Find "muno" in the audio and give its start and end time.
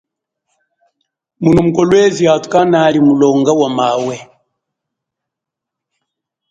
1.41-1.59